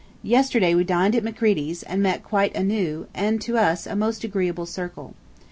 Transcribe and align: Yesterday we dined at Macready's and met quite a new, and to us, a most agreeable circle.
Yesterday 0.23 0.73
we 0.73 0.83
dined 0.83 1.15
at 1.15 1.23
Macready's 1.23 1.83
and 1.83 2.01
met 2.01 2.23
quite 2.23 2.55
a 2.55 2.63
new, 2.63 3.05
and 3.13 3.39
to 3.41 3.55
us, 3.55 3.85
a 3.85 3.95
most 3.95 4.23
agreeable 4.23 4.65
circle. 4.65 5.13